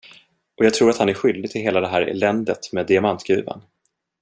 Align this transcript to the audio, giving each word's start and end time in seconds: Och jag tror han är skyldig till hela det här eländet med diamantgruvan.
Och 0.57 0.65
jag 0.65 0.73
tror 0.73 0.93
han 0.99 1.09
är 1.09 1.13
skyldig 1.13 1.51
till 1.51 1.61
hela 1.61 1.81
det 1.81 1.87
här 1.87 2.01
eländet 2.01 2.73
med 2.73 2.87
diamantgruvan. 2.87 3.61